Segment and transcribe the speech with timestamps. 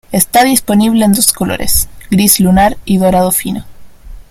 [0.11, 3.65] Esta disponible en dos colores, gris lunar y dorado fino.